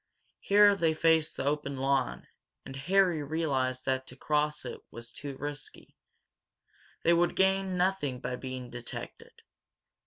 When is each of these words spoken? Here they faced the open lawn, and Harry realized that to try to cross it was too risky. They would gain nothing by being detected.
Here 0.39 0.75
they 0.75 0.95
faced 0.95 1.37
the 1.37 1.45
open 1.45 1.77
lawn, 1.77 2.25
and 2.65 2.75
Harry 2.75 3.21
realized 3.21 3.85
that 3.85 4.07
to 4.07 4.15
try 4.15 4.17
to 4.17 4.25
cross 4.25 4.65
it 4.65 4.81
was 4.89 5.11
too 5.11 5.37
risky. 5.37 5.95
They 7.03 7.13
would 7.13 7.35
gain 7.35 7.77
nothing 7.77 8.19
by 8.19 8.37
being 8.37 8.71
detected. 8.71 9.43